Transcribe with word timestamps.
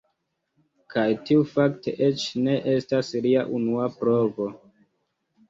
Kaj 0.93 1.03
tiu 1.27 1.43
fakte 1.51 1.93
eĉ 2.07 2.23
ne 2.47 2.57
estas 2.73 3.13
lia 3.27 3.45
unua 3.59 3.93
provo. 4.01 4.51